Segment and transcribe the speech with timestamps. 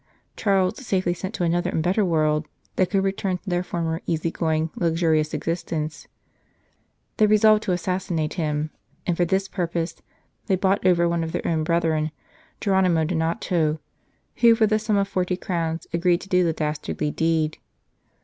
[0.35, 4.31] Charles safely sent to another and better world, they could return to their former easy
[4.31, 6.07] going, luxurious existence.
[7.17, 8.71] They resolved to assassinate him,
[9.05, 10.01] and for this purpose
[10.47, 12.09] they bought over one of their own brethren,
[12.59, 13.77] Geronimo Donato,
[14.37, 17.59] who for the sum of forty crowns agreed to do the dastardly deed.